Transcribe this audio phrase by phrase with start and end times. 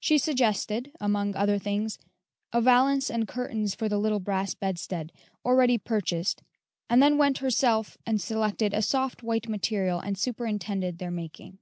[0.00, 2.00] She suggested, among other things,
[2.52, 5.12] a valance and curtains for the little brass bedstead,
[5.44, 6.42] already purchased,
[6.88, 11.58] and then went herself and selected a soft, white material and superintended their making.